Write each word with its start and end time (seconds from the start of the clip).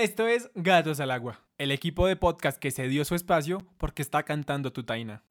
Esto 0.00 0.26
es 0.26 0.48
Gatos 0.54 0.98
al 1.00 1.10
Agua, 1.10 1.42
el 1.58 1.70
equipo 1.70 2.06
de 2.06 2.16
podcast 2.16 2.58
que 2.58 2.70
se 2.70 2.88
dio 2.88 3.04
su 3.04 3.14
espacio 3.14 3.58
porque 3.76 4.00
está 4.00 4.22
cantando 4.22 4.72
tu 4.72 4.82
taina. 4.82 5.24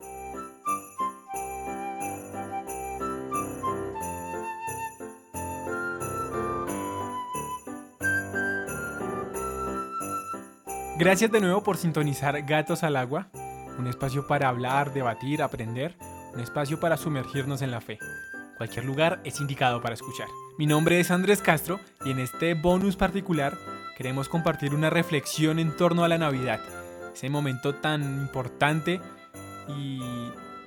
Gracias 11.00 11.32
de 11.32 11.42
nuevo 11.42 11.64
por 11.64 11.78
sintonizar 11.78 12.40
Gatos 12.44 12.84
al 12.84 12.96
Agua, 12.96 13.32
un 13.80 13.88
espacio 13.88 14.28
para 14.28 14.50
hablar, 14.50 14.94
debatir, 14.94 15.42
aprender, 15.42 15.96
un 16.36 16.42
espacio 16.42 16.80
para 16.80 16.98
sumergirnos 16.98 17.64
en 17.64 17.72
la 17.72 17.82
fe. 17.82 17.98
Cualquier 18.58 18.86
lugar 18.86 19.20
es 19.24 19.42
indicado 19.42 19.82
para 19.82 19.96
escuchar. 19.96 20.28
Mi 20.60 20.68
nombre 20.68 21.00
es 21.00 21.10
Andrés 21.10 21.42
Castro 21.42 21.80
y 22.06 22.12
en 22.12 22.20
este 22.20 22.54
bonus 22.54 22.96
particular 22.96 23.58
queremos 24.00 24.30
compartir 24.30 24.74
una 24.74 24.90
reflexión 24.90 25.60
en 25.60 25.76
torno 25.76 26.06
a 26.06 26.08
la 26.08 26.18
Navidad, 26.18 26.62
ese 27.14 27.28
momento 27.28 27.76
tan 27.76 28.02
importante 28.02 29.02
y 29.68 30.00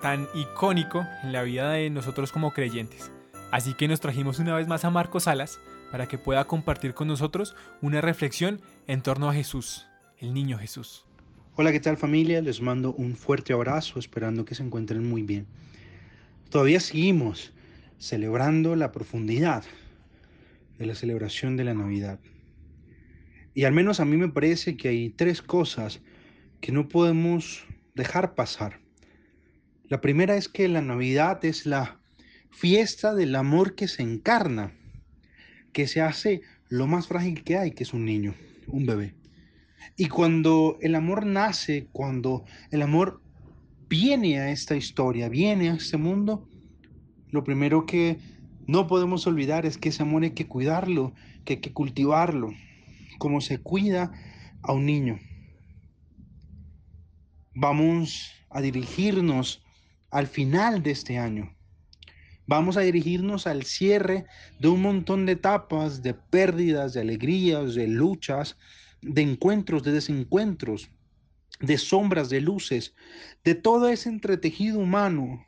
tan 0.02 0.28
icónico 0.34 1.06
en 1.22 1.32
la 1.32 1.42
vida 1.42 1.70
de 1.70 1.88
nosotros 1.88 2.30
como 2.30 2.52
creyentes. 2.52 3.10
Así 3.50 3.72
que 3.72 3.88
nos 3.88 4.00
trajimos 4.00 4.38
una 4.38 4.54
vez 4.54 4.68
más 4.68 4.84
a 4.84 4.90
Marcos 4.90 5.22
Salas 5.22 5.58
para 5.90 6.08
que 6.08 6.18
pueda 6.18 6.44
compartir 6.44 6.92
con 6.92 7.08
nosotros 7.08 7.56
una 7.80 8.02
reflexión 8.02 8.60
en 8.86 9.00
torno 9.00 9.30
a 9.30 9.32
Jesús, 9.34 9.86
el 10.18 10.34
niño 10.34 10.58
Jesús. 10.58 11.06
Hola, 11.56 11.72
¿qué 11.72 11.80
tal 11.80 11.96
familia? 11.96 12.42
Les 12.42 12.60
mando 12.60 12.92
un 12.92 13.16
fuerte 13.16 13.54
abrazo, 13.54 13.98
esperando 13.98 14.44
que 14.44 14.54
se 14.54 14.62
encuentren 14.62 15.08
muy 15.08 15.22
bien. 15.22 15.46
Todavía 16.50 16.80
seguimos 16.80 17.54
celebrando 17.96 18.76
la 18.76 18.92
profundidad 18.92 19.64
de 20.78 20.84
la 20.84 20.94
celebración 20.94 21.56
de 21.56 21.64
la 21.64 21.72
Navidad. 21.72 22.18
Y 23.54 23.64
al 23.64 23.72
menos 23.72 24.00
a 24.00 24.04
mí 24.04 24.16
me 24.16 24.28
parece 24.28 24.76
que 24.76 24.88
hay 24.88 25.10
tres 25.10 25.42
cosas 25.42 26.00
que 26.60 26.72
no 26.72 26.88
podemos 26.88 27.64
dejar 27.94 28.34
pasar. 28.34 28.80
La 29.88 30.00
primera 30.00 30.36
es 30.36 30.48
que 30.48 30.68
la 30.68 30.80
Navidad 30.80 31.44
es 31.44 31.66
la 31.66 32.00
fiesta 32.50 33.14
del 33.14 33.34
amor 33.36 33.74
que 33.74 33.88
se 33.88 34.02
encarna, 34.02 34.72
que 35.72 35.86
se 35.86 36.00
hace 36.00 36.40
lo 36.68 36.86
más 36.86 37.08
frágil 37.08 37.44
que 37.44 37.58
hay, 37.58 37.72
que 37.72 37.82
es 37.82 37.92
un 37.92 38.04
niño, 38.04 38.34
un 38.68 38.86
bebé. 38.86 39.14
Y 39.96 40.06
cuando 40.08 40.78
el 40.80 40.94
amor 40.94 41.26
nace, 41.26 41.88
cuando 41.92 42.44
el 42.70 42.80
amor 42.80 43.20
viene 43.88 44.38
a 44.38 44.50
esta 44.50 44.76
historia, 44.76 45.28
viene 45.28 45.68
a 45.68 45.74
este 45.74 45.98
mundo, 45.98 46.48
lo 47.30 47.44
primero 47.44 47.84
que 47.84 48.18
no 48.66 48.86
podemos 48.86 49.26
olvidar 49.26 49.66
es 49.66 49.76
que 49.76 49.90
ese 49.90 50.02
amor 50.02 50.22
hay 50.22 50.30
que 50.30 50.46
cuidarlo, 50.46 51.12
que 51.44 51.54
hay 51.54 51.60
que 51.60 51.72
cultivarlo, 51.72 52.54
como 53.18 53.40
se 53.40 53.58
cuida 53.58 54.12
a 54.62 54.72
un 54.72 54.86
niño. 54.86 55.18
Vamos 57.54 58.30
a 58.50 58.60
dirigirnos 58.60 59.62
al 60.10 60.26
final 60.26 60.82
de 60.82 60.90
este 60.90 61.18
año. 61.18 61.54
Vamos 62.46 62.76
a 62.76 62.80
dirigirnos 62.80 63.46
al 63.46 63.64
cierre 63.64 64.26
de 64.58 64.68
un 64.68 64.82
montón 64.82 65.26
de 65.26 65.32
etapas, 65.32 66.02
de 66.02 66.14
pérdidas, 66.14 66.92
de 66.92 67.00
alegrías, 67.00 67.74
de 67.74 67.86
luchas, 67.86 68.56
de 69.00 69.22
encuentros, 69.22 69.82
de 69.82 69.92
desencuentros, 69.92 70.90
de 71.60 71.78
sombras, 71.78 72.30
de 72.30 72.40
luces, 72.40 72.94
de 73.44 73.54
todo 73.54 73.88
ese 73.88 74.08
entretejido 74.08 74.78
humano 74.78 75.46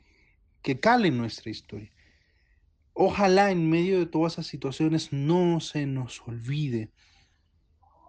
que 0.63 0.81
cale 0.81 1.09
en 1.09 1.19
nuestra 1.19 1.51
historia. 1.51 1.91
Ojalá 2.93 3.51
en 3.51 3.69
medio 3.69 3.99
de 3.99 4.07
todas 4.07 4.35
esas 4.35 4.47
situaciones 4.47 5.13
no 5.13 5.61
se 5.61 5.87
nos 5.87 6.23
olvide 6.27 6.91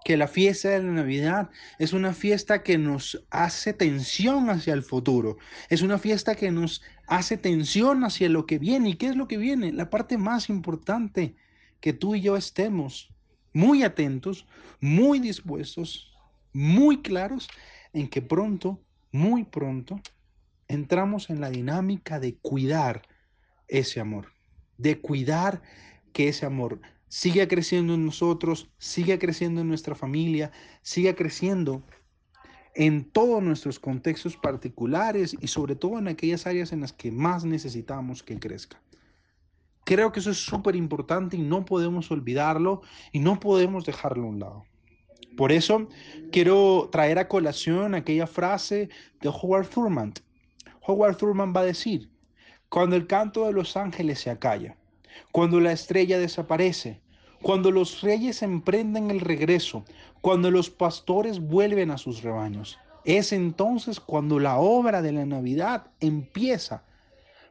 que 0.06 0.18
la 0.18 0.28
fiesta 0.28 0.70
de 0.70 0.84
la 0.84 0.92
Navidad 0.92 1.50
es 1.80 1.92
una 1.92 2.14
fiesta 2.14 2.62
que 2.62 2.78
nos 2.78 3.26
hace 3.32 3.74
tensión 3.74 4.52
hacia 4.52 4.76
el 4.76 4.84
futuro, 4.84 5.38
es 5.68 5.82
una 5.82 5.98
fiesta 5.98 6.36
que 6.36 6.52
nos 6.52 6.84
hace 7.08 7.38
tensión 7.38 8.04
hacia 8.04 8.30
lo 8.30 8.46
que 8.46 8.60
viene. 8.60 8.90
¿Y 8.90 8.96
qué 8.98 9.08
es 9.08 9.16
lo 9.16 9.28
que 9.28 9.38
viene? 9.38 9.74
La 9.74 9.90
parte 9.90 10.20
más 10.20 10.48
importante, 10.48 11.36
que 11.80 11.92
tú 11.92 12.14
y 12.14 12.22
yo 12.22 12.38
estemos 12.38 13.10
muy 13.52 13.82
atentos, 13.82 14.46
muy 14.80 15.20
dispuestos, 15.20 16.16
muy 16.54 17.02
claros 17.02 17.48
en 17.92 18.08
que 18.08 18.22
pronto, 18.22 18.80
muy 19.12 19.44
pronto, 19.44 20.00
entramos 20.68 21.32
en 21.32 21.42
la 21.42 21.50
dinámica 21.50 22.20
de 22.20 22.36
cuidar 22.36 23.02
ese 23.68 24.02
amor, 24.02 24.34
de 24.78 25.02
cuidar 25.02 25.64
que 26.14 26.28
ese 26.28 26.46
amor 26.46 26.80
siga 27.16 27.48
creciendo 27.48 27.94
en 27.94 28.06
nosotros, 28.06 28.68
siga 28.78 29.18
creciendo 29.18 29.62
en 29.62 29.70
nuestra 29.70 29.96
familia, 29.96 30.52
siga 30.82 31.16
creciendo 31.16 31.82
en 32.74 33.06
todos 33.06 33.42
nuestros 33.42 33.80
contextos 33.80 34.36
particulares 34.36 35.34
y 35.40 35.48
sobre 35.48 35.78
todo 35.78 35.98
en 35.98 36.10
aquellas 36.10 36.46
áreas 36.46 36.74
en 36.74 36.82
las 36.82 36.92
que 36.92 37.14
más 37.14 37.46
necesitamos 37.46 38.22
que 38.22 38.38
crezca. 38.38 38.82
Creo 39.86 40.12
que 40.12 40.20
eso 40.20 40.30
es 40.30 40.40
súper 40.40 40.76
importante 40.76 41.38
y 41.38 41.42
no 41.42 41.64
podemos 41.64 42.12
olvidarlo 42.12 42.82
y 43.14 43.20
no 43.20 43.40
podemos 43.40 43.86
dejarlo 43.86 44.26
a 44.26 44.30
un 44.30 44.40
lado. 44.42 44.66
Por 45.38 45.54
eso 45.54 45.88
quiero 46.34 46.90
traer 46.92 47.18
a 47.18 47.30
colación 47.30 47.96
aquella 47.96 48.28
frase 48.28 48.90
de 49.22 49.30
Howard 49.30 49.70
Thurman 49.70 50.16
Howard 50.82 51.16
Thurman 51.16 51.54
va 51.56 51.62
a 51.62 51.66
decir, 51.66 52.10
cuando 52.68 52.98
el 52.98 53.08
canto 53.08 53.46
de 53.46 53.54
los 53.54 53.78
ángeles 53.78 54.20
se 54.20 54.32
acalla, 54.32 54.76
cuando 55.32 55.62
la 55.62 55.72
estrella 55.72 56.20
desaparece, 56.20 57.05
cuando 57.46 57.70
los 57.70 58.02
reyes 58.02 58.42
emprenden 58.42 59.12
el 59.12 59.20
regreso, 59.20 59.86
cuando 60.20 60.50
los 60.50 60.72
pastores 60.72 61.40
vuelven 61.40 61.92
a 61.92 62.00
sus 62.00 62.24
rebaños, 62.24 62.80
es 63.04 63.32
entonces 63.32 64.00
cuando 64.00 64.40
la 64.40 64.58
obra 64.58 65.04
de 65.04 65.12
la 65.12 65.28
Navidad 65.28 65.92
empieza. 66.00 66.86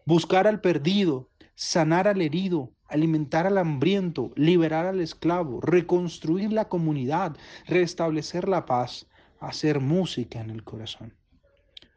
Buscar 0.04 0.48
al 0.48 0.60
perdido, 0.60 1.28
sanar 1.54 2.08
al 2.08 2.22
herido, 2.22 2.72
alimentar 2.88 3.46
al 3.46 3.56
hambriento, 3.56 4.32
liberar 4.34 4.84
al 4.84 5.00
esclavo, 5.00 5.60
reconstruir 5.60 6.52
la 6.52 6.68
comunidad, 6.68 7.36
restablecer 7.68 8.48
la 8.48 8.66
paz, 8.66 9.06
hacer 9.38 9.78
música 9.78 10.40
en 10.40 10.50
el 10.50 10.64
corazón. 10.64 11.14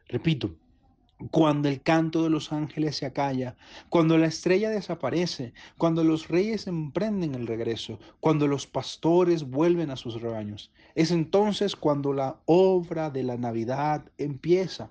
Repito, 0.06 0.54
cuando 1.30 1.68
el 1.68 1.82
canto 1.82 2.22
de 2.22 2.30
los 2.30 2.52
ángeles 2.52 2.96
se 2.96 3.06
acalla, 3.06 3.56
cuando 3.88 4.16
la 4.18 4.26
estrella 4.26 4.70
desaparece, 4.70 5.52
cuando 5.76 6.04
los 6.04 6.28
reyes 6.28 6.66
emprenden 6.66 7.34
el 7.34 7.46
regreso, 7.46 7.98
cuando 8.20 8.46
los 8.46 8.66
pastores 8.66 9.50
vuelven 9.50 9.90
a 9.90 9.96
sus 9.96 10.20
rebaños. 10.20 10.70
Es 10.94 11.10
entonces 11.10 11.74
cuando 11.74 12.12
la 12.12 12.36
obra 12.46 13.10
de 13.10 13.24
la 13.24 13.36
Navidad 13.36 14.04
empieza. 14.16 14.90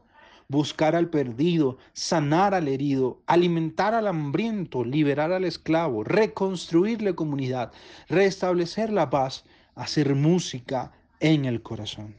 Buscar 0.49 0.95
al 0.95 1.09
perdido, 1.09 1.77
sanar 1.91 2.53
al 2.53 2.69
herido, 2.69 3.21
alimentar 3.25 3.93
al 3.93 4.07
hambriento, 4.07 4.85
liberar 4.85 5.33
al 5.33 5.43
esclavo, 5.43 6.05
reconstruir 6.05 7.01
la 7.01 7.11
comunidad, 7.11 7.73
restablecer 8.07 8.93
la 8.93 9.09
paz, 9.09 9.43
hacer 9.75 10.15
música 10.15 10.93
en 11.19 11.43
el 11.43 11.61
corazón. 11.61 12.15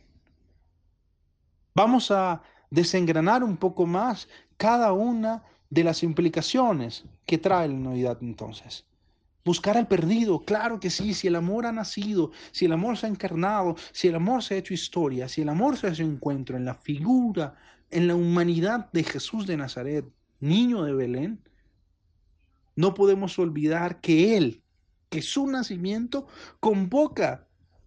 Vamos 1.75 2.11
a 2.11 2.43
desengranar 2.71 3.43
un 3.45 3.57
poco 3.57 3.87
más 3.87 4.29
cada 4.57 4.93
una 4.93 5.43
de 5.71 5.85
las 5.85 6.03
implicaciones 6.03 7.05
que 7.27 7.39
trae 7.39 7.69
la 7.69 7.75
Navidad 7.75 8.19
entonces. 8.21 8.85
Buscar 9.45 9.77
al 9.79 9.89
perdido, 9.89 10.41
claro 10.45 10.79
que 10.79 10.91
sí, 10.91 11.15
si 11.15 11.29
el 11.29 11.37
amor 11.37 11.65
ha 11.65 11.73
nacido, 11.73 12.33
si 12.53 12.67
el 12.67 12.73
amor 12.73 12.99
se 12.99 13.07
ha 13.07 13.09
encarnado, 13.09 13.77
si 13.93 14.09
el 14.09 14.15
amor 14.15 14.43
se 14.43 14.55
ha 14.55 14.59
hecho 14.59 14.75
historia, 14.75 15.29
si 15.29 15.43
el 15.43 15.49
amor 15.49 15.77
se 15.77 15.87
ha 15.87 15.91
hecho 15.91 16.03
encuentro 16.03 16.57
en 16.57 16.65
la 16.65 16.75
figura, 16.75 17.57
en 17.91 18.09
la 18.09 18.15
humanidad 18.15 18.91
de 18.93 19.05
Jesús 19.05 19.47
de 19.47 19.57
Nazaret, 19.57 20.05
niño 20.41 20.83
de 20.83 20.93
Belén, 20.93 21.41
no 22.77 22.95
podemos 22.95 23.39
olvidar 23.39 24.01
que 24.01 24.37
Él, 24.37 24.63
que 25.09 25.23
su 25.23 25.47
nacimiento 25.47 26.27
convoca 26.61 27.47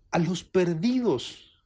a 0.09 0.19
los 0.19 0.43
perdidos, 0.43 1.63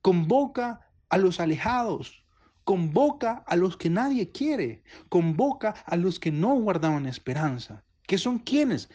convoca 0.00 0.88
a 1.10 1.18
los 1.18 1.40
alejados, 1.40 2.24
convoca 2.70 3.42
a 3.48 3.56
los 3.56 3.76
que 3.76 3.90
nadie 3.90 4.30
quiere, 4.30 4.84
convoca 5.08 5.70
a 5.86 5.96
los 5.96 6.20
que 6.20 6.30
no 6.30 6.54
guardaban 6.54 7.04
esperanza. 7.06 7.82
¿Qué 8.06 8.16
son 8.16 8.38
quienes? 8.38 8.88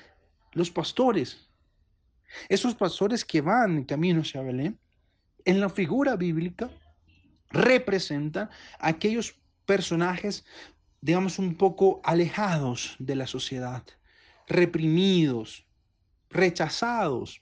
Los 0.53 0.71
pastores. 0.71 1.49
Esos 2.47 2.73
pastores 2.73 3.25
que 3.25 3.41
van 3.41 3.75
en 3.75 3.83
camino 3.83 4.21
hacia 4.21 4.41
Belén, 4.41 4.79
en 5.43 5.59
la 5.59 5.67
figura 5.67 6.15
bíblica, 6.15 6.69
representan 7.49 8.49
a 8.79 8.87
aquellos 8.87 9.35
personajes, 9.65 10.45
digamos, 11.01 11.37
un 11.37 11.53
poco 11.55 11.99
alejados 12.05 12.95
de 12.97 13.17
la 13.17 13.27
sociedad, 13.27 13.83
reprimidos, 14.47 15.67
rechazados. 16.29 17.41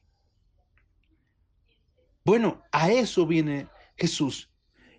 Bueno, 2.26 2.64
a 2.72 2.90
eso 2.90 3.28
viene 3.28 3.68
Jesús. 3.98 4.50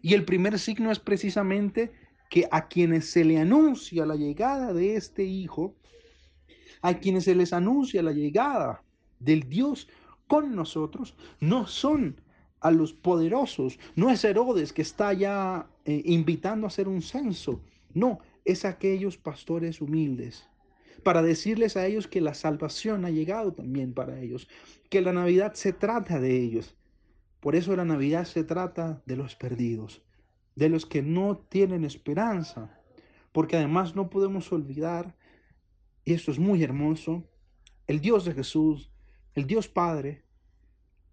Y 0.04 0.12
el 0.12 0.26
primer 0.26 0.58
signo 0.58 0.92
es 0.92 0.98
precisamente 0.98 1.90
que 2.28 2.46
a 2.50 2.68
quienes 2.68 3.10
se 3.10 3.24
le 3.24 3.38
anuncia 3.38 4.04
la 4.04 4.16
llegada 4.16 4.74
de 4.74 4.96
este 4.96 5.24
Hijo, 5.24 5.74
a 6.82 6.98
quienes 6.98 7.24
se 7.24 7.34
les 7.34 7.54
anuncia 7.54 8.02
la 8.02 8.12
llegada 8.12 8.84
del 9.18 9.48
Dios 9.48 9.88
con 10.26 10.54
nosotros, 10.54 11.16
no 11.40 11.66
son 11.66 12.20
a 12.60 12.70
los 12.70 12.92
poderosos, 12.92 13.78
no 13.96 14.10
es 14.10 14.22
Herodes 14.24 14.74
que 14.74 14.82
está 14.82 15.14
ya 15.14 15.70
eh, 15.86 16.02
invitando 16.04 16.66
a 16.66 16.68
hacer 16.68 16.86
un 16.86 17.00
censo, 17.00 17.62
no, 17.94 18.18
es 18.44 18.66
aquellos 18.66 19.16
pastores 19.16 19.80
humildes, 19.80 20.46
para 21.02 21.22
decirles 21.22 21.78
a 21.78 21.86
ellos 21.86 22.08
que 22.08 22.20
la 22.20 22.34
salvación 22.34 23.06
ha 23.06 23.10
llegado 23.10 23.54
también 23.54 23.94
para 23.94 24.20
ellos, 24.20 24.48
que 24.90 25.00
la 25.00 25.14
Navidad 25.14 25.54
se 25.54 25.72
trata 25.72 26.20
de 26.20 26.42
ellos. 26.42 26.74
Por 27.44 27.56
eso 27.56 27.76
la 27.76 27.85
Navidad 27.85 28.25
se 28.25 28.43
trata 28.43 29.02
de 29.05 29.17
los 29.17 29.37
perdidos, 29.37 30.02
de 30.55 30.70
los 30.70 30.87
que 30.87 31.02
no 31.02 31.37
tienen 31.37 31.85
esperanza, 31.85 32.81
porque 33.32 33.58
además 33.58 33.94
no 33.94 34.08
podemos 34.08 34.50
olvidar, 34.50 35.14
y 36.06 36.14
esto 36.14 36.31
es 36.31 36.38
muy 36.38 36.62
hermoso, 36.62 37.29
el 37.87 38.00
Dios 38.00 38.25
de 38.25 38.32
Jesús, 38.32 38.91
el 39.35 39.46
Dios 39.46 39.69
Padre, 39.69 40.25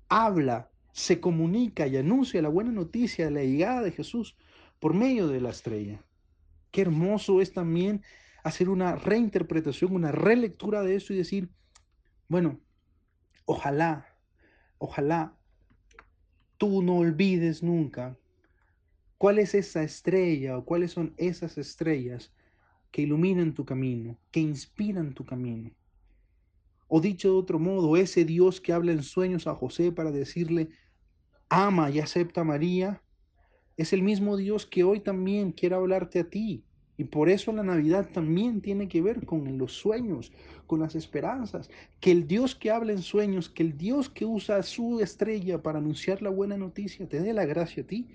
habla, 0.08 0.72
se 0.94 1.20
comunica 1.20 1.86
y 1.86 1.98
anuncia 1.98 2.42
la 2.42 2.48
buena 2.48 2.72
noticia 2.72 3.26
de 3.26 3.32
la 3.32 3.44
llegada 3.44 3.82
de 3.82 3.92
Jesús 3.92 4.38
por 4.80 4.94
medio 4.94 5.28
de 5.28 5.42
la 5.42 5.50
estrella. 5.50 6.02
Qué 6.72 6.84
hermoso 6.84 7.42
es 7.42 7.52
también 7.52 8.04
hacer 8.42 8.70
una 8.70 8.96
reinterpretación, 8.96 9.94
una 9.94 10.14
relectura 10.14 10.82
de 10.82 10.96
eso 10.96 11.12
y 11.12 11.18
decir, 11.18 11.50
bueno, 12.30 12.62
ojalá, 13.44 14.16
ojalá 14.78 15.36
tú 16.62 16.84
no 16.84 16.98
olvides 16.98 17.64
nunca 17.64 18.16
cuál 19.18 19.40
es 19.40 19.56
esa 19.56 19.82
estrella 19.82 20.60
o 20.60 20.64
cuáles 20.64 20.92
son 20.92 21.16
esas 21.18 21.58
estrellas 21.58 22.32
que 22.92 23.02
iluminan 23.02 23.56
tu 23.56 23.66
camino, 23.66 24.20
que 24.30 24.42
inspiran 24.42 25.16
tu 25.16 25.26
camino. 25.26 25.72
O 26.88 27.02
dicho 27.02 27.30
de 27.30 27.34
otro 27.34 27.58
modo, 27.58 27.98
ese 27.98 28.26
Dios 28.26 28.62
que 28.62 28.74
habla 28.74 28.92
en 28.92 29.02
sueños 29.02 29.48
a 29.48 29.56
José 29.56 29.92
para 29.92 30.12
decirle, 30.12 30.70
ama 31.50 31.90
y 31.90 31.98
acepta 31.98 32.42
a 32.42 32.44
María, 32.44 33.02
es 33.76 33.92
el 33.92 34.04
mismo 34.04 34.38
Dios 34.38 34.68
que 34.68 34.84
hoy 34.84 35.00
también 35.00 35.54
quiere 35.54 35.74
hablarte 35.74 36.20
a 36.20 36.30
ti. 36.30 36.64
Y 37.02 37.06
por 37.06 37.30
eso 37.30 37.52
la 37.52 37.64
Navidad 37.64 38.10
también 38.14 38.62
tiene 38.62 38.88
que 38.88 39.02
ver 39.02 39.26
con 39.26 39.58
los 39.58 39.74
sueños, 39.74 40.32
con 40.68 40.82
las 40.82 40.94
esperanzas. 40.94 41.72
Que 42.00 42.12
el 42.12 42.28
Dios 42.28 42.54
que 42.54 42.70
habla 42.70 42.92
en 42.92 43.02
sueños, 43.02 43.50
que 43.50 43.64
el 43.64 43.76
Dios 43.76 44.08
que 44.08 44.24
usa 44.24 44.62
su 44.62 45.00
estrella 45.00 45.64
para 45.64 45.80
anunciar 45.80 46.22
la 46.22 46.30
buena 46.30 46.58
noticia, 46.58 47.10
te 47.10 47.20
dé 47.20 47.34
la 47.34 47.46
gracia 47.46 47.82
a 47.82 47.88
ti 47.88 48.08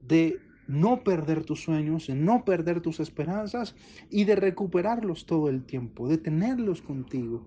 de 0.00 0.38
no 0.66 1.04
perder 1.04 1.44
tus 1.44 1.62
sueños, 1.62 2.06
de 2.06 2.14
no 2.14 2.42
perder 2.42 2.80
tus 2.80 3.00
esperanzas 3.00 3.76
y 4.08 4.24
de 4.24 4.36
recuperarlos 4.36 5.26
todo 5.26 5.50
el 5.50 5.62
tiempo, 5.62 6.08
de 6.08 6.16
tenerlos 6.16 6.80
contigo. 6.80 7.46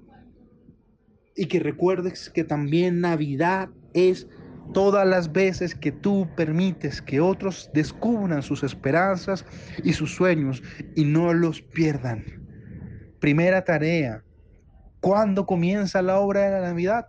Y 1.36 1.48
que 1.48 1.62
recuerdes 1.62 2.30
que 2.30 2.44
también 2.44 3.02
Navidad 3.02 3.70
es 3.96 4.28
todas 4.74 5.08
las 5.08 5.32
veces 5.32 5.76
que 5.76 5.92
tú 5.92 6.28
permites 6.36 7.02
que 7.02 7.20
otros 7.20 7.70
descubran 7.74 8.42
sus 8.42 8.64
esperanzas 8.64 9.46
y 9.84 9.94
sus 9.94 10.16
sueños 10.16 10.64
y 10.96 11.06
no 11.06 11.34
los 11.34 11.62
pierdan. 11.62 12.24
Primera 13.20 13.64
tarea. 13.64 14.24
¿Cuándo 15.00 15.46
comienza 15.46 16.02
la 16.02 16.20
obra 16.20 16.42
de 16.42 16.52
la 16.52 16.68
Navidad? 16.68 17.08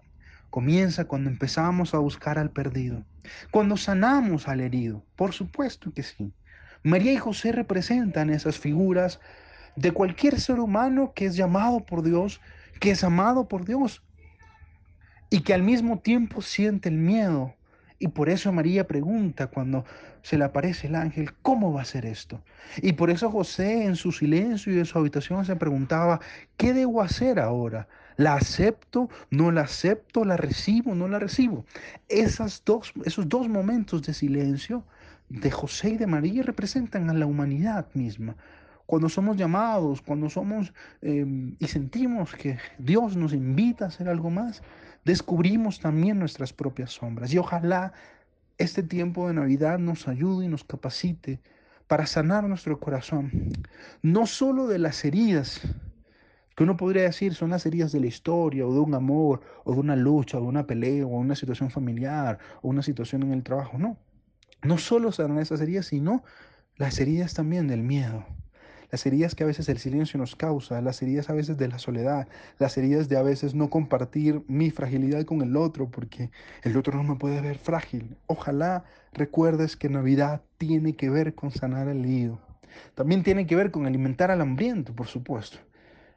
Comienza 0.51 1.07
cuando 1.07 1.31
empezamos 1.31 1.95
a 1.95 1.99
buscar 1.99 2.39
al 2.39 2.51
perdido, 2.51 3.05
cuando 3.51 3.77
sanamos 3.77 4.47
al 4.47 4.61
herido. 4.61 5.05
Por 5.17 5.33
supuesto 5.33 5.93
que 5.93 6.05
sí. 6.05 6.33
María 6.85 7.13
y 7.13 7.17
José 7.17 7.51
representan 7.51 8.31
esas 8.31 8.59
figuras 8.59 9.19
de 9.75 9.91
cualquier 9.91 10.39
ser 10.39 10.61
humano 10.61 11.13
que 11.15 11.27
es 11.27 11.35
llamado 11.35 11.85
por 11.85 12.05
Dios, 12.05 12.41
que 12.79 12.93
es 12.93 13.03
amado 13.03 13.49
por 13.49 13.65
Dios, 13.65 14.04
y 15.35 15.41
que 15.41 15.53
al 15.53 15.65
mismo 15.65 15.99
tiempo 15.99 16.43
siente 16.43 16.89
el 16.89 16.97
miedo. 16.97 17.55
Y 17.99 18.07
por 18.07 18.29
eso 18.29 18.53
María 18.53 18.87
pregunta 18.87 19.49
cuando 19.49 19.85
se 20.23 20.39
le 20.39 20.45
aparece 20.45 20.87
el 20.87 20.95
ángel, 20.95 21.35
¿cómo 21.43 21.73
va 21.73 21.83
a 21.83 21.85
ser 21.85 22.07
esto? 22.07 22.41
Y 22.83 22.93
por 22.93 23.11
eso 23.11 23.33
José 23.33 23.85
en 23.85 23.97
su 23.97 24.13
silencio 24.13 24.73
y 24.73 24.79
en 24.79 24.85
su 24.85 24.97
habitación 24.97 25.45
se 25.45 25.57
preguntaba, 25.57 26.21
¿qué 26.57 26.73
debo 26.73 27.03
hacer 27.03 27.41
ahora? 27.41 27.89
¿La 28.17 28.35
acepto? 28.35 29.09
¿No 29.31 29.51
la 29.51 29.63
acepto? 29.63 30.25
¿La 30.25 30.37
recibo? 30.37 30.95
¿No 30.95 31.09
la 31.09 31.19
recibo? 31.19 31.65
Esas 32.09 32.63
dos, 32.65 32.93
esos 33.05 33.29
dos 33.29 33.49
momentos 33.49 34.03
de 34.03 34.15
silencio 34.15 34.85
de 35.31 35.51
José 35.51 35.91
y 35.91 35.97
de 35.97 36.07
María 36.07 36.45
representan 36.45 37.11
a 37.11 37.15
la 37.15 37.27
humanidad 37.27 37.89
misma 37.95 38.37
cuando 38.87 39.09
somos 39.09 39.37
llamados, 39.37 40.03
cuando 40.03 40.29
somos 40.29 40.73
em, 41.01 41.57
y 41.59 41.67
sentimos 41.67 42.35
que 42.35 42.59
Dios 42.79 43.17
nos 43.17 43.33
invita 43.33 43.87
a 43.87 43.89
hacer 43.89 44.09
algo 44.09 44.31
más, 44.31 44.63
descubrimos 45.05 45.81
también 45.81 46.19
nuestras 46.19 46.53
propias 46.53 46.93
sombras. 46.93 47.33
Y 47.33 47.39
ojalá 47.39 47.93
este 48.59 48.83
tiempo 48.83 49.29
de 49.29 49.35
Navidad 49.35 49.79
nos 49.79 50.07
ayude 50.09 50.47
y 50.47 50.49
nos 50.49 50.65
capacite 50.65 51.41
para 51.87 52.07
sanar 52.07 52.45
nuestro 52.45 52.81
corazón, 52.81 53.53
no 54.03 54.27
solo 54.27 54.67
de 54.67 54.79
las 54.79 55.05
heridas, 55.05 55.61
que 56.57 56.63
uno 56.63 56.77
podría 56.77 57.03
decir 57.03 57.35
son 57.35 57.51
las 57.51 57.67
heridas 57.67 57.93
de 57.93 58.01
la 58.01 58.07
historia, 58.07 58.67
o 58.67 58.73
de 58.73 58.81
un 58.81 58.95
amor, 58.95 59.41
o 59.65 59.75
de 59.75 59.81
una 59.81 59.97
lucha, 59.97 60.39
o 60.39 60.41
de 60.41 60.47
una 60.47 60.67
pelea, 60.67 61.05
o 61.05 61.09
una 61.09 61.35
situación 61.35 61.71
familiar, 61.71 62.39
o 62.63 62.69
una 62.69 62.83
situación 62.83 63.23
en 63.25 63.33
el 63.33 63.43
trabajo, 63.43 63.77
no. 63.79 63.99
No 64.63 64.79
solo 64.79 65.13
sanar 65.13 65.43
esas 65.43 65.61
heridas, 65.61 65.87
sino 65.87 66.23
las 66.77 66.99
heridas 67.01 67.35
también 67.35 67.69
del 67.69 67.83
miedo, 67.83 68.25
las 68.95 69.07
heridas 69.07 69.35
que 69.35 69.43
a 69.43 69.47
veces 69.49 69.69
el 69.69 69.79
silencio 69.79 70.21
nos 70.21 70.37
causa, 70.37 70.81
las 70.81 71.03
heridas 71.03 71.29
a 71.29 71.33
veces 71.33 71.59
de 71.59 71.67
la 71.67 71.81
soledad, 71.81 72.29
las 72.61 72.79
heridas 72.79 73.09
de 73.09 73.17
a 73.17 73.23
veces 73.23 73.53
no 73.53 73.69
compartir 73.69 74.45
mi 74.47 74.71
fragilidad 74.71 75.25
con 75.25 75.43
el 75.43 75.57
otro 75.57 75.91
porque 75.91 76.31
el 76.63 76.77
otro 76.77 76.97
no 76.97 77.03
me 77.03 77.17
puede 77.17 77.41
ver 77.41 77.59
frágil. 77.59 78.17
Ojalá 78.29 78.85
recuerdes 79.13 79.77
que 79.77 79.89
Navidad 79.89 80.43
tiene 80.59 80.95
que 80.95 81.11
ver 81.11 81.35
con 81.35 81.51
sanar 81.51 81.89
el 81.89 82.05
herido. 82.05 82.39
También 82.95 83.25
tiene 83.25 83.49
que 83.49 83.57
ver 83.57 83.73
con 83.73 83.85
alimentar 83.85 84.31
al 84.31 84.41
hambriento, 84.41 84.95
por 84.95 85.09
supuesto. 85.09 85.59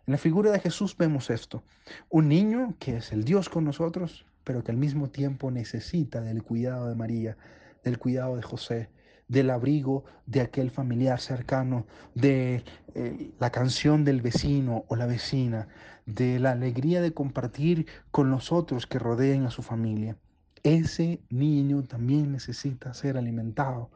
En 0.05 0.11
la 0.11 0.19
figura 0.19 0.51
de 0.51 0.59
Jesús 0.59 0.95
vemos 0.95 1.31
esto. 1.31 1.63
Un 2.09 2.29
niño 2.29 2.75
que 2.77 2.97
es 2.97 3.11
el 3.11 3.23
Dios 3.23 3.49
con 3.49 3.63
nosotros, 3.63 4.27
pero 4.43 4.63
que 4.63 4.69
al 4.69 4.77
mismo 4.77 5.09
tiempo 5.09 5.49
necesita 5.49 6.21
del 6.21 6.43
cuidado 6.43 6.89
de 6.89 6.93
María, 6.93 7.37
del 7.83 7.97
cuidado 7.97 8.35
de 8.35 8.43
José, 8.43 8.89
del 9.27 9.49
abrigo 9.49 10.05
de 10.25 10.41
aquel 10.41 10.71
familiar 10.71 11.19
cercano, 11.19 11.85
de 12.15 12.63
eh, 12.95 13.31
la 13.39 13.51
canción 13.51 14.03
del 14.05 14.21
vecino 14.21 14.85
o 14.87 14.95
la 14.95 15.05
vecina, 15.05 15.67
de 16.05 16.39
la 16.39 16.51
alegría 16.51 17.01
de 17.01 17.13
compartir 17.13 17.87
con 18.11 18.31
los 18.31 18.51
otros 18.51 18.87
que 18.87 18.99
rodean 18.99 19.45
a 19.45 19.51
su 19.51 19.61
familia. 19.61 20.17
Ese 20.63 21.21
niño 21.29 21.83
también 21.83 22.31
necesita 22.31 22.93
ser 22.93 23.17
alimentado, 23.17 23.89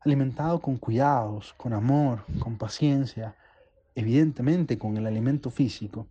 alimentado 0.00 0.60
con 0.60 0.76
cuidados, 0.76 1.54
con 1.54 1.72
amor, 1.72 2.24
con 2.40 2.58
paciencia, 2.58 3.36
evidentemente 3.94 4.78
con 4.78 4.96
el 4.96 5.06
alimento 5.06 5.50
físico. 5.50 6.06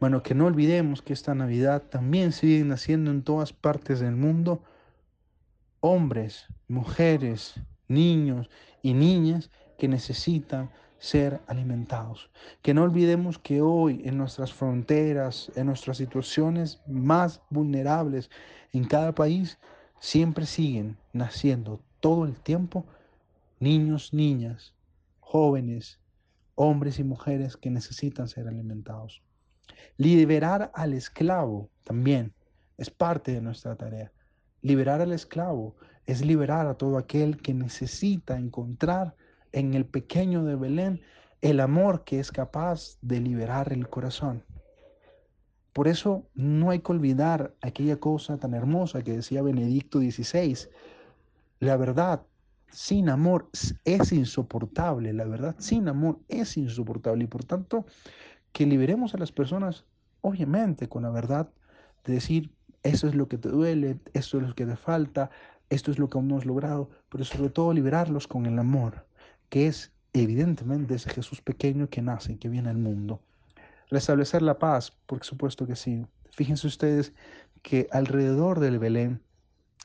Bueno, 0.00 0.22
que 0.22 0.34
no 0.34 0.46
olvidemos 0.46 1.02
que 1.02 1.12
esta 1.12 1.34
Navidad 1.34 1.82
también 1.82 2.32
sigue 2.32 2.64
naciendo 2.64 3.10
en 3.10 3.22
todas 3.22 3.52
partes 3.52 4.00
del 4.00 4.16
mundo 4.16 4.62
hombres, 5.86 6.46
mujeres, 6.66 7.60
niños 7.88 8.48
y 8.80 8.94
niñas 8.94 9.50
que 9.76 9.86
necesitan 9.86 10.70
ser 10.98 11.42
alimentados. 11.46 12.30
Que 12.62 12.72
no 12.72 12.84
olvidemos 12.84 13.38
que 13.38 13.60
hoy 13.60 14.00
en 14.06 14.16
nuestras 14.16 14.50
fronteras, 14.50 15.52
en 15.56 15.66
nuestras 15.66 15.98
situaciones 15.98 16.80
más 16.86 17.42
vulnerables 17.50 18.30
en 18.72 18.84
cada 18.84 19.14
país, 19.14 19.58
siempre 20.00 20.46
siguen 20.46 20.96
naciendo 21.12 21.82
todo 22.00 22.24
el 22.24 22.40
tiempo 22.40 22.86
niños, 23.60 24.14
niñas, 24.14 24.72
jóvenes, 25.20 26.00
hombres 26.54 26.98
y 26.98 27.04
mujeres 27.04 27.58
que 27.58 27.68
necesitan 27.68 28.28
ser 28.28 28.48
alimentados. 28.48 29.22
Liberar 29.98 30.70
al 30.72 30.94
esclavo 30.94 31.68
también 31.84 32.32
es 32.78 32.88
parte 32.88 33.32
de 33.32 33.42
nuestra 33.42 33.76
tarea. 33.76 34.10
Liberar 34.64 35.02
al 35.02 35.12
esclavo 35.12 35.76
es 36.06 36.24
liberar 36.24 36.66
a 36.66 36.78
todo 36.78 36.96
aquel 36.96 37.36
que 37.36 37.52
necesita 37.52 38.38
encontrar 38.38 39.14
en 39.52 39.74
el 39.74 39.84
pequeño 39.84 40.42
de 40.42 40.56
Belén 40.56 41.02
el 41.42 41.60
amor 41.60 42.04
que 42.04 42.18
es 42.18 42.32
capaz 42.32 42.96
de 43.02 43.20
liberar 43.20 43.74
el 43.74 43.90
corazón. 43.90 44.42
Por 45.74 45.86
eso 45.86 46.24
no 46.34 46.70
hay 46.70 46.78
que 46.78 46.92
olvidar 46.92 47.54
aquella 47.60 48.00
cosa 48.00 48.38
tan 48.38 48.54
hermosa 48.54 49.02
que 49.02 49.12
decía 49.12 49.42
Benedicto 49.42 49.98
XVI. 49.98 50.56
La 51.60 51.76
verdad 51.76 52.22
sin 52.70 53.10
amor 53.10 53.50
es 53.84 54.12
insoportable, 54.12 55.12
la 55.12 55.26
verdad 55.26 55.56
sin 55.58 55.88
amor 55.88 56.20
es 56.28 56.56
insoportable 56.56 57.24
y 57.24 57.26
por 57.26 57.44
tanto 57.44 57.84
que 58.52 58.64
liberemos 58.64 59.14
a 59.14 59.18
las 59.18 59.30
personas, 59.30 59.84
obviamente 60.22 60.88
con 60.88 61.02
la 61.02 61.10
verdad, 61.10 61.50
de 62.06 62.14
decir, 62.14 62.53
eso 62.84 63.08
es 63.08 63.14
lo 63.14 63.28
que 63.28 63.38
te 63.38 63.48
duele, 63.48 63.98
eso 64.12 64.38
es 64.38 64.46
lo 64.46 64.54
que 64.54 64.66
te 64.66 64.76
falta, 64.76 65.30
esto 65.70 65.90
es 65.90 65.98
lo 65.98 66.08
que 66.08 66.18
aún 66.18 66.28
no 66.28 66.36
has 66.38 66.44
logrado, 66.44 66.90
pero 67.08 67.24
sobre 67.24 67.50
todo 67.50 67.72
liberarlos 67.72 68.28
con 68.28 68.46
el 68.46 68.58
amor, 68.58 69.06
que 69.48 69.66
es 69.66 69.90
evidentemente 70.12 70.94
ese 70.94 71.10
Jesús 71.10 71.40
pequeño 71.40 71.88
que 71.88 72.02
nace, 72.02 72.38
que 72.38 72.48
viene 72.48 72.68
al 72.68 72.76
mundo. 72.76 73.20
Restablecer 73.90 74.42
la 74.42 74.58
paz, 74.58 74.92
por 75.06 75.24
supuesto 75.24 75.66
que 75.66 75.76
sí. 75.76 76.06
Fíjense 76.30 76.66
ustedes 76.66 77.12
que 77.62 77.88
alrededor 77.90 78.60
del 78.60 78.78
Belén, 78.78 79.20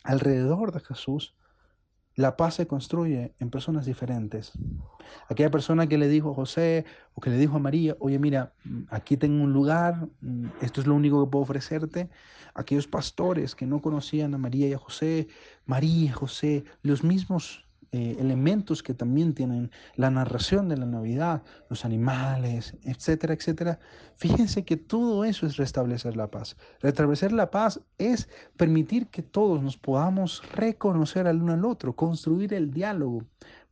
alrededor 0.04 0.74
de 0.74 0.82
Jesús, 0.82 1.34
la 2.20 2.36
paz 2.36 2.56
se 2.56 2.68
construye 2.68 3.34
en 3.40 3.50
personas 3.50 3.86
diferentes. 3.86 4.52
Aquella 5.30 5.50
persona 5.50 5.88
que 5.88 5.98
le 5.98 6.10
dijo 6.10 6.32
a 6.32 6.34
José 6.34 6.84
o 7.14 7.22
que 7.22 7.30
le 7.30 7.38
dijo 7.38 7.56
a 7.56 7.60
María, 7.60 7.96
oye, 8.02 8.20
mira, 8.20 8.52
aquí 8.90 9.16
tengo 9.16 9.42
un 9.42 9.54
lugar, 9.54 10.10
mm, 10.20 10.48
esto 10.60 10.82
es 10.82 10.88
lo 10.88 10.96
único 10.96 11.24
que 11.24 11.32
puedo 11.32 11.44
ofrecerte. 11.44 12.10
Aquellos 12.56 12.88
pastores 12.88 13.56
que 13.56 13.66
no 13.66 13.82
conocían 13.82 14.34
a 14.34 14.38
María 14.38 14.68
y 14.68 14.74
a 14.74 14.78
José, 14.78 15.30
María, 15.66 16.12
José, 16.12 16.66
los 16.82 17.06
mismos 17.06 17.66
eh, 17.92 18.18
elementos 18.20 18.84
que 18.84 18.94
también 18.94 19.34
tienen 19.34 19.72
la 19.96 20.12
narración 20.12 20.70
de 20.70 20.78
la 20.78 20.86
Navidad, 20.86 21.42
los 21.70 21.86
animales, 21.86 22.76
etcétera, 22.84 23.34
etcétera. 23.34 23.80
Fíjense 24.16 24.64
que 24.64 24.78
todo 24.78 25.26
eso 25.26 25.48
es 25.48 25.58
restablecer 25.58 26.16
la 26.16 26.30
paz. 26.30 26.56
Restablecer 26.82 27.32
la 27.32 27.50
paz 27.50 27.82
es 27.98 28.30
permitir 28.58 29.08
que 29.08 29.24
todos 29.24 29.64
nos 29.64 29.78
podamos 29.78 30.44
reconocer 30.52 31.26
al 31.26 31.42
uno 31.42 31.54
al 31.54 31.66
otro, 31.66 31.96
construir 31.96 32.54
el 32.54 32.72
diálogo. 32.72 33.24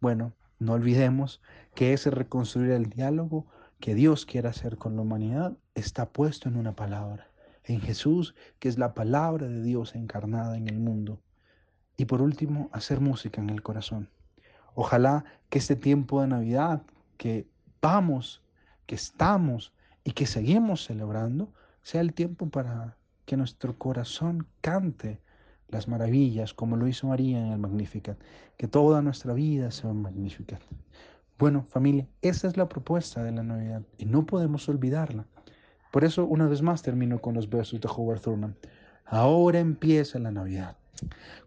Bueno, 0.02 0.34
no 0.58 0.74
olvidemos 0.74 1.40
que 1.76 1.94
ese 1.94 2.10
reconstruir 2.10 2.72
el 2.72 2.90
diálogo 2.90 3.46
que 3.80 3.94
Dios 3.94 4.26
quiere 4.26 4.48
hacer 4.48 4.78
con 4.78 4.96
la 4.96 5.04
humanidad 5.04 5.56
está 5.76 6.10
puesto 6.10 6.50
en 6.50 6.58
una 6.58 6.76
palabra, 6.76 7.30
en 7.64 7.82
Jesús, 7.82 8.34
que 8.58 8.68
es 8.68 8.80
la 8.80 8.96
palabra 8.96 9.48
de 9.48 9.62
Dios 9.62 9.94
encarnada 9.94 10.58
en 10.58 10.68
el 10.68 10.80
mundo. 10.80 11.22
Y 11.98 12.06
por 12.06 12.22
último, 12.22 12.70
hacer 12.72 13.02
música 13.02 13.42
en 13.42 13.50
el 13.50 13.64
corazón. 13.64 14.10
Ojalá 14.76 15.26
que 15.50 15.58
este 15.58 15.76
tiempo 15.76 16.22
de 16.22 16.28
Navidad 16.28 16.84
que 17.18 17.48
vamos, 17.82 18.44
que 18.86 18.96
estamos 18.96 19.74
y 20.04 20.12
que 20.12 20.28
seguimos 20.28 20.86
celebrando, 20.86 21.52
sea 21.82 22.02
el 22.02 22.14
tiempo 22.14 22.48
para 22.50 22.96
que 23.26 23.38
nuestro 23.38 23.78
corazón 23.78 24.48
cante 24.62 25.20
las 25.70 25.88
maravillas 25.88 26.54
como 26.54 26.78
lo 26.78 26.88
hizo 26.88 27.08
María 27.08 27.40
en 27.40 27.52
el 27.52 27.58
Magnificat, 27.58 28.18
que 28.58 28.68
toda 28.68 29.02
nuestra 29.02 29.34
vida 29.34 29.72
sea 29.72 29.90
un 29.90 30.02
Magnificat. 30.02 30.62
Bueno, 31.38 31.66
familia, 31.70 32.08
esa 32.22 32.48
es 32.48 32.58
la 32.58 32.70
propuesta 32.70 33.24
de 33.24 33.32
la 33.32 33.44
Navidad 33.44 33.82
y 33.98 34.06
no 34.06 34.26
podemos 34.26 34.70
olvidarla. 34.70 35.26
Por 35.92 36.04
eso, 36.04 36.26
una 36.26 36.48
vez 36.48 36.62
más, 36.62 36.82
termino 36.82 37.20
con 37.20 37.34
los 37.36 37.50
versos 37.50 37.82
de 37.82 37.88
Howard 37.88 38.22
Thurman. 38.22 38.56
Ahora 39.06 39.60
empieza 39.60 40.20
la 40.20 40.32
Navidad. 40.32 40.78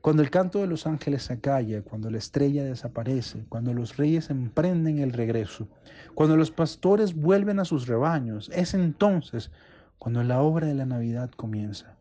Cuando 0.00 0.22
el 0.22 0.30
canto 0.30 0.60
de 0.60 0.66
los 0.66 0.86
ángeles 0.86 1.24
se 1.24 1.34
acalla, 1.34 1.82
cuando 1.82 2.10
la 2.10 2.18
estrella 2.18 2.64
desaparece, 2.64 3.44
cuando 3.48 3.74
los 3.74 3.96
reyes 3.96 4.30
emprenden 4.30 4.98
el 4.98 5.12
regreso, 5.12 5.68
cuando 6.14 6.36
los 6.36 6.50
pastores 6.50 7.14
vuelven 7.14 7.58
a 7.60 7.64
sus 7.64 7.86
rebaños, 7.86 8.50
es 8.54 8.74
entonces 8.74 9.50
cuando 9.98 10.22
la 10.22 10.40
obra 10.40 10.66
de 10.66 10.74
la 10.74 10.86
Navidad 10.86 11.30
comienza. 11.30 11.96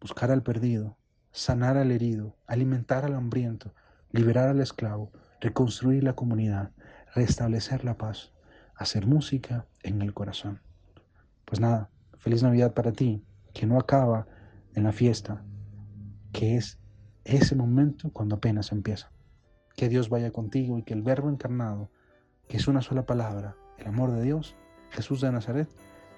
Buscar 0.00 0.30
al 0.30 0.42
perdido, 0.42 0.96
sanar 1.32 1.76
al 1.76 1.90
herido, 1.90 2.36
alimentar 2.46 3.04
al 3.04 3.14
hambriento, 3.14 3.74
liberar 4.10 4.48
al 4.48 4.60
esclavo, 4.60 5.12
reconstruir 5.40 6.04
la 6.04 6.14
comunidad, 6.14 6.70
restablecer 7.14 7.84
la 7.84 7.98
paz, 7.98 8.32
hacer 8.74 9.06
música 9.06 9.66
en 9.82 10.00
el 10.02 10.14
corazón. 10.14 10.60
Pues 11.44 11.60
nada, 11.60 11.90
feliz 12.18 12.42
Navidad 12.42 12.72
para 12.72 12.92
ti, 12.92 13.22
que 13.52 13.66
no 13.66 13.78
acaba 13.78 14.26
en 14.74 14.84
la 14.84 14.92
fiesta, 14.92 15.42
que 16.36 16.56
es 16.56 16.78
ese 17.24 17.56
momento 17.56 18.10
cuando 18.12 18.36
apenas 18.36 18.70
empieza. 18.70 19.10
Que 19.74 19.88
Dios 19.88 20.10
vaya 20.10 20.30
contigo 20.32 20.78
y 20.78 20.82
que 20.82 20.92
el 20.92 21.00
Verbo 21.00 21.30
encarnado, 21.30 21.90
que 22.46 22.58
es 22.58 22.68
una 22.68 22.82
sola 22.82 23.06
palabra, 23.06 23.56
el 23.78 23.86
amor 23.86 24.12
de 24.12 24.22
Dios, 24.22 24.54
Jesús 24.90 25.22
de 25.22 25.32
Nazaret, 25.32 25.66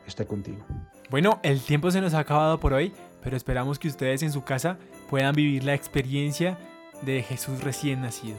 esté 0.08 0.26
contigo. 0.26 0.66
Bueno, 1.08 1.38
el 1.44 1.60
tiempo 1.60 1.92
se 1.92 2.00
nos 2.00 2.14
ha 2.14 2.18
acabado 2.18 2.58
por 2.58 2.72
hoy, 2.72 2.92
pero 3.22 3.36
esperamos 3.36 3.78
que 3.78 3.86
ustedes 3.86 4.24
en 4.24 4.32
su 4.32 4.42
casa 4.42 4.76
puedan 5.08 5.36
vivir 5.36 5.62
la 5.62 5.74
experiencia 5.74 6.58
de 7.02 7.22
Jesús 7.22 7.62
recién 7.62 8.02
nacido. 8.02 8.38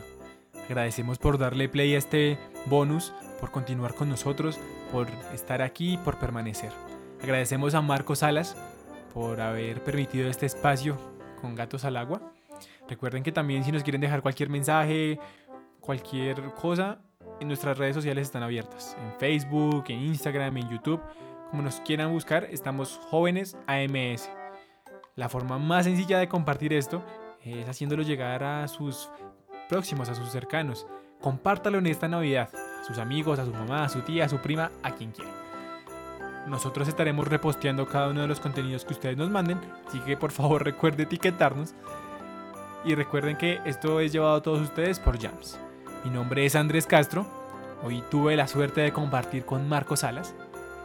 Agradecemos 0.65 1.17
por 1.17 1.38
darle 1.38 1.69
play 1.69 1.95
a 1.95 1.98
este 1.98 2.38
bonus, 2.65 3.13
por 3.39 3.51
continuar 3.51 3.95
con 3.95 4.09
nosotros, 4.09 4.59
por 4.91 5.07
estar 5.33 5.62
aquí, 5.62 5.98
por 6.03 6.19
permanecer. 6.19 6.74
Agradecemos 7.24 7.74
a 7.74 7.81
Marco 7.81 8.17
Salas 8.17 8.57
por 9.13 9.39
haber 9.39 9.81
permitido 9.81 10.29
este 10.29 10.45
espacio 10.45 10.98
con 11.39 11.55
Gatos 11.55 11.86
al 11.86 11.98
Agua. 11.98 12.34
Recuerden 12.88 13.24
que 13.24 13.31
también 13.31 13.63
si 13.63 13.72
nos 13.72 13.84
quieren 13.84 14.01
dejar 14.01 14.22
cualquier 14.22 14.50
mensaje, 14.50 15.19
cualquier 15.79 16.53
cosa, 16.53 17.00
en 17.39 17.48
nuestras 17.48 17.77
redes 17.77 17.96
sociales 17.96 18.27
están 18.27 18.43
abiertas. 18.43 18.98
En 19.01 19.13
Facebook, 19.19 19.86
en 19.88 20.00
Instagram, 20.00 20.58
en 20.58 20.69
YouTube. 20.69 21.01
Como 21.50 21.63
nos 21.63 21.81
quieran 21.81 22.12
buscar, 22.12 22.46
estamos 22.46 23.00
jóvenes 23.10 23.58
AMS. 23.67 24.29
La 25.15 25.29
forma 25.29 25.58
más 25.58 25.86
sencilla 25.86 26.19
de 26.19 26.27
compartir 26.27 26.74
esto 26.74 27.03
es 27.43 27.67
haciéndolo 27.67 28.03
llegar 28.03 28.43
a 28.43 28.67
sus 28.67 29.10
próximos, 29.67 30.10
a 30.10 30.15
sus 30.15 30.29
cercanos. 30.29 30.86
Compártalo 31.22 31.77
en 31.79 31.88
esta 31.88 32.08
Navidad, 32.08 32.50
a 32.53 32.84
sus 32.86 32.98
amigos, 32.98 33.39
a 33.39 33.46
su 33.46 33.51
mamá, 33.51 33.84
a 33.84 33.89
su 33.89 34.01
tía, 34.01 34.25
a 34.25 34.29
su 34.29 34.38
prima, 34.38 34.72
a 34.84 34.91
quien 34.91 35.12
quiera. 35.12 35.49
Nosotros 36.48 36.88
estaremos 36.88 37.27
reposteando 37.27 37.88
cada 37.88 38.10
uno 38.10 38.22
de 38.22 38.27
los 38.27 38.39
contenidos 38.39 38.86
que 38.86 38.93
ustedes 38.93 39.17
nos 39.17 39.29
manden, 39.29 39.60
así 39.88 40.00
que 40.00 40.17
por 40.17 40.31
favor 40.31 40.63
recuerde 40.65 41.03
etiquetarnos. 41.03 41.74
Y 42.86 42.96
recuerden 42.96 43.38
que 43.38 43.60
esto 43.65 44.00
es 44.00 44.13
llevado 44.13 44.36
a 44.36 44.41
todos 44.41 44.62
ustedes 44.62 45.00
por 45.00 45.19
Jams. 45.22 45.60
Mi 46.05 46.10
nombre 46.12 46.46
es 46.46 46.55
Andrés 46.55 46.88
Castro. 46.88 47.27
Hoy 47.84 48.03
tuve 48.10 48.36
la 48.36 48.48
suerte 48.48 48.81
de 48.81 48.93
compartir 48.93 49.46
con 49.46 49.67
Marco 49.67 49.98
Salas. 49.98 50.34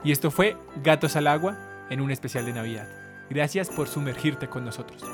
Y 0.02 0.12
esto 0.12 0.30
fue 0.30 0.56
Gatos 0.82 1.16
al 1.16 1.28
Agua 1.28 1.56
en 1.90 2.00
un 2.00 2.10
especial 2.10 2.46
de 2.46 2.52
Navidad. 2.52 2.88
Gracias 3.30 3.70
por 3.70 3.88
sumergirte 3.88 4.48
con 4.48 4.64
nosotros. 4.64 5.04